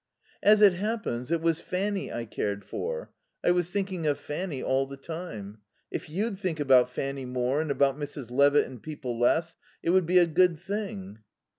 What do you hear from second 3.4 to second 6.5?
I was thinking of Fanny all the time.... If you'd